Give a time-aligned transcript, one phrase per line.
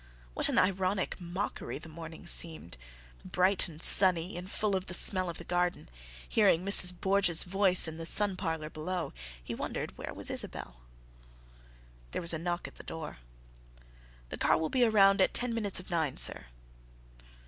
[0.33, 5.37] What an ironic mockery the morning seemed!—bright and sunny, and full of the smell of
[5.37, 5.89] the garden;
[6.27, 6.91] hearing Mrs.
[6.91, 10.77] Borge's voice in the sun parlor below, he wondered where was Isabelle.
[12.13, 13.19] There was a knock at the door.
[14.29, 16.47] "The car will be around at ten minutes of nine, sir."